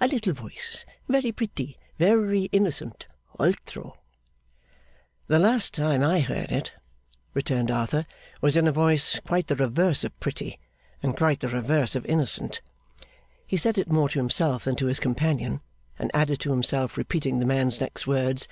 [0.00, 3.06] A little voice, very pretty, very innocent.
[3.38, 3.96] Altro!'
[5.28, 6.72] 'The last time I heard it,'
[7.32, 8.04] returned Arthur,
[8.40, 10.58] 'was in a voice quite the reverse of pretty,
[11.00, 12.60] and quite the reverse of innocent.'
[13.46, 15.60] He said it more to himself than to his companion,
[15.96, 18.48] and added to himself, repeating the man's next words.